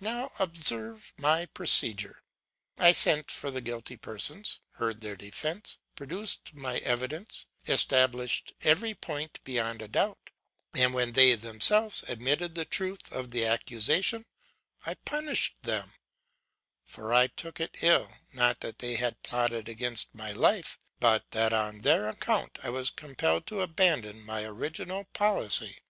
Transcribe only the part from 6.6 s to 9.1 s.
evidence, established every